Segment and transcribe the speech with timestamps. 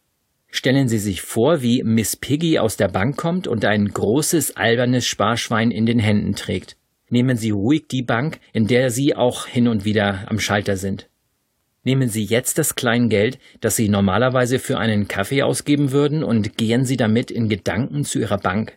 [0.51, 5.07] Stellen Sie sich vor, wie Miss Piggy aus der Bank kommt und ein großes albernes
[5.07, 6.78] Sparschwein in den Händen trägt
[7.11, 11.09] nehmen Sie ruhig die Bank, in der Sie auch hin und wieder am Schalter sind.
[11.85, 16.85] Nehmen Sie jetzt das Kleingeld, das Sie normalerweise für einen Kaffee ausgeben würden, und gehen
[16.85, 18.77] Sie damit in Gedanken zu Ihrer Bank.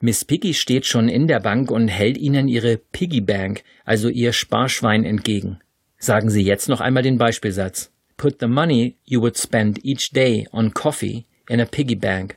[0.00, 4.32] Miss Piggy steht schon in der Bank und hält Ihnen Ihre Piggy Bank, also Ihr
[4.32, 5.58] Sparschwein, entgegen.
[5.96, 7.92] Sagen Sie jetzt noch einmal den Beispielsatz.
[8.16, 12.36] Put the money you would spend each day on coffee in a piggy bank.